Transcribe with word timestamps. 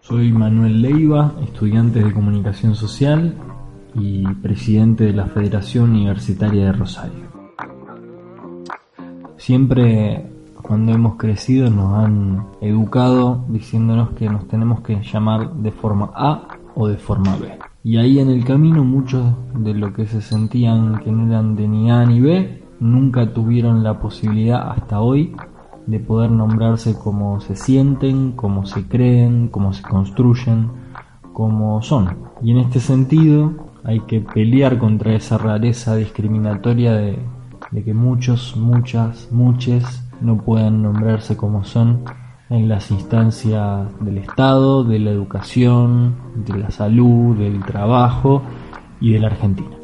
Soy 0.00 0.32
Manuel 0.32 0.82
Leiva, 0.82 1.34
estudiante 1.42 2.02
de 2.02 2.12
comunicación 2.12 2.74
social 2.74 3.34
y 3.94 4.26
presidente 4.34 5.04
de 5.04 5.12
la 5.12 5.26
Federación 5.26 5.90
Universitaria 5.90 6.66
de 6.66 6.72
Rosario. 6.72 7.24
Siempre 9.36 10.30
cuando 10.62 10.92
hemos 10.92 11.16
crecido 11.16 11.70
nos 11.70 11.94
han 11.98 12.46
educado 12.60 13.44
diciéndonos 13.48 14.10
que 14.10 14.28
nos 14.28 14.48
tenemos 14.48 14.80
que 14.80 15.02
llamar 15.02 15.54
de 15.54 15.70
forma 15.70 16.10
A 16.14 16.48
o 16.74 16.88
de 16.88 16.96
forma 16.96 17.36
B. 17.36 17.58
Y 17.82 17.98
ahí 17.98 18.18
en 18.18 18.30
el 18.30 18.44
camino 18.44 18.82
muchos 18.84 19.24
de 19.58 19.74
lo 19.74 19.92
que 19.92 20.06
se 20.06 20.22
sentían 20.22 21.00
que 21.00 21.12
no 21.12 21.26
eran 21.26 21.54
de 21.56 21.68
ni 21.68 21.90
A 21.90 22.04
ni 22.06 22.20
B 22.20 22.62
nunca 22.80 23.32
tuvieron 23.32 23.82
la 23.82 23.98
posibilidad 23.98 24.70
hasta 24.70 25.00
hoy 25.00 25.34
de 25.86 25.98
poder 26.00 26.30
nombrarse 26.30 26.94
como 26.98 27.40
se 27.40 27.56
sienten, 27.56 28.32
como 28.32 28.66
se 28.66 28.86
creen, 28.86 29.48
como 29.48 29.72
se 29.72 29.82
construyen, 29.82 30.70
como 31.32 31.82
son. 31.82 32.16
Y 32.42 32.52
en 32.52 32.58
este 32.58 32.80
sentido 32.80 33.52
hay 33.84 34.00
que 34.00 34.20
pelear 34.20 34.78
contra 34.78 35.14
esa 35.14 35.36
rareza 35.36 35.96
discriminatoria 35.96 36.94
de, 36.94 37.18
que 37.84 37.92
muchos, 37.92 38.56
muchas, 38.56 39.30
muchos 39.30 39.84
no 40.20 40.38
puedan 40.38 40.82
nombrarse 40.82 41.36
como 41.36 41.64
son 41.64 42.04
en 42.48 42.68
las 42.68 42.90
instancias 42.90 43.88
del 44.00 44.18
Estado, 44.18 44.84
de 44.84 44.98
la 45.00 45.10
educación, 45.10 46.14
de 46.36 46.58
la 46.58 46.70
salud, 46.70 47.36
del 47.36 47.62
trabajo 47.64 48.42
y 49.00 49.12
de 49.12 49.18
la 49.18 49.26
Argentina. 49.26 49.83